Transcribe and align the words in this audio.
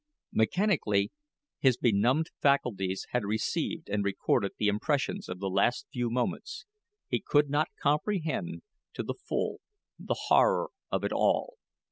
Mechanically, 0.33 1.11
his 1.59 1.77
benumbed 1.77 2.31
faculties 2.41 3.05
had 3.11 3.23
received 3.23 3.87
and 3.87 4.03
recorded 4.03 4.53
the 4.57 4.67
impressions 4.67 5.29
of 5.29 5.37
the 5.37 5.47
last 5.47 5.85
few 5.93 6.09
moments; 6.09 6.65
he 7.07 7.19
could 7.21 7.51
not 7.51 7.69
comprehend, 7.79 8.63
to 8.95 9.03
the 9.03 9.13
full, 9.13 9.59
the 9.99 10.17
horror 10.31 10.69
of 10.91 11.03
it 11.03 11.13
all. 11.13 11.53